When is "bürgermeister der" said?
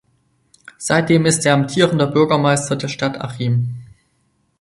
2.07-2.87